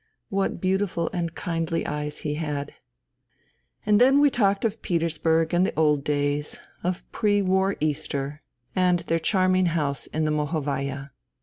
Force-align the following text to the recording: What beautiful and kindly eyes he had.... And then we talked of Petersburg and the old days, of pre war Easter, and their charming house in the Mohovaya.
What 0.29 0.59
beautiful 0.59 1.11
and 1.13 1.35
kindly 1.35 1.85
eyes 1.85 2.21
he 2.21 2.33
had.... 2.33 2.73
And 3.85 4.01
then 4.01 4.19
we 4.19 4.31
talked 4.31 4.65
of 4.65 4.81
Petersburg 4.81 5.53
and 5.53 5.63
the 5.63 5.79
old 5.79 6.03
days, 6.03 6.59
of 6.83 7.03
pre 7.11 7.39
war 7.43 7.75
Easter, 7.79 8.41
and 8.75 9.01
their 9.01 9.19
charming 9.19 9.67
house 9.67 10.07
in 10.07 10.25
the 10.25 10.31
Mohovaya. 10.31 11.11